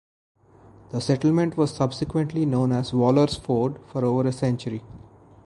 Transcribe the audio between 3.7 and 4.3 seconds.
for over